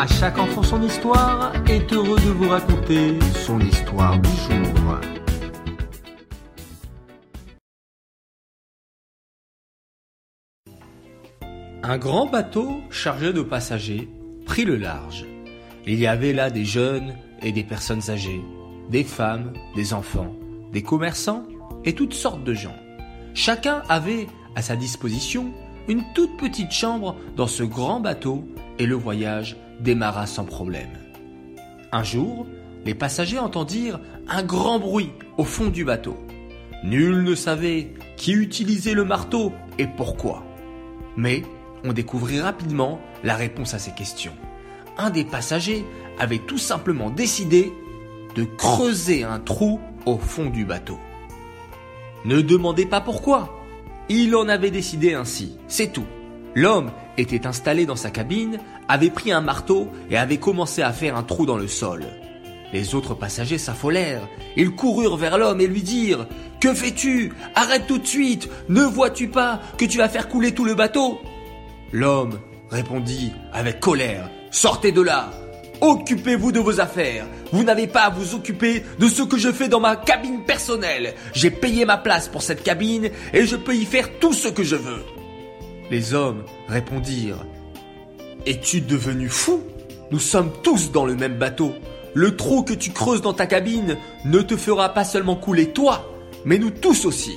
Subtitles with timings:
[0.00, 5.00] À chaque enfant son histoire est heureux de vous raconter son histoire du jour.
[11.82, 14.08] Un grand bateau chargé de passagers
[14.46, 15.26] prit le large.
[15.84, 18.44] Il y avait là des jeunes et des personnes âgées,
[18.90, 20.32] des femmes, des enfants,
[20.72, 21.42] des commerçants
[21.84, 22.76] et toutes sortes de gens.
[23.34, 25.52] Chacun avait à sa disposition
[25.88, 28.46] une toute petite chambre dans ce grand bateau
[28.78, 30.90] et le voyage démarra sans problème.
[31.92, 32.46] Un jour,
[32.84, 36.16] les passagers entendirent un grand bruit au fond du bateau.
[36.84, 40.44] Nul ne savait qui utilisait le marteau et pourquoi.
[41.16, 41.42] Mais
[41.84, 44.34] on découvrit rapidement la réponse à ces questions.
[44.96, 45.84] Un des passagers
[46.18, 47.72] avait tout simplement décidé
[48.34, 50.98] de creuser un trou au fond du bateau.
[52.24, 53.54] Ne demandez pas pourquoi.
[54.08, 56.06] Il en avait décidé ainsi, c'est tout.
[56.54, 61.16] L'homme était installé dans sa cabine, avait pris un marteau et avait commencé à faire
[61.16, 62.04] un trou dans le sol.
[62.72, 64.28] Les autres passagers s'affolèrent.
[64.56, 66.22] Ils coururent vers l'homme et lui dirent⁇
[66.60, 67.32] Que fais-tu?
[67.54, 71.14] Arrête tout de suite Ne vois-tu pas que tu vas faire couler tout le bateau?⁇
[71.92, 72.38] L'homme
[72.70, 75.30] répondit avec colère⁇ Sortez de là
[75.80, 77.26] Occupez-vous de vos affaires.
[77.52, 81.14] Vous n'avez pas à vous occuper de ce que je fais dans ma cabine personnelle.
[81.34, 84.64] J'ai payé ma place pour cette cabine et je peux y faire tout ce que
[84.64, 85.04] je veux.
[85.90, 87.44] Les hommes répondirent
[88.46, 89.60] Es-tu devenu fou?
[90.10, 91.72] Nous sommes tous dans le même bateau.
[92.14, 96.10] Le trou que tu creuses dans ta cabine ne te fera pas seulement couler toi,
[96.44, 97.36] mais nous tous aussi.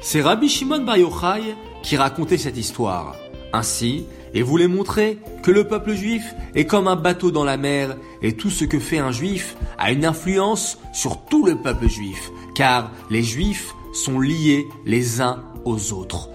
[0.00, 3.16] C'est Rabbi Shimon Bar Yochai qui racontait cette histoire.
[3.52, 7.96] Ainsi, et voulait montrer que le peuple juif est comme un bateau dans la mer
[8.22, 12.30] et tout ce que fait un juif a une influence sur tout le peuple juif,
[12.54, 16.28] car les juifs sont liés les uns aux autres.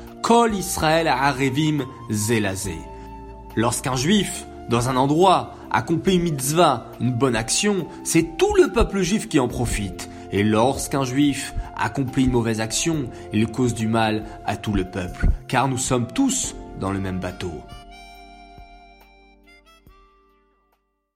[0.53, 2.77] Israël Arevim Zelazé.
[3.55, 9.01] Lorsqu'un juif, dans un endroit, accomplit une mitzvah, une bonne action, c'est tout le peuple
[9.01, 10.09] juif qui en profite.
[10.31, 15.27] Et lorsqu'un juif accomplit une mauvaise action, il cause du mal à tout le peuple,
[15.47, 17.51] car nous sommes tous dans le même bateau.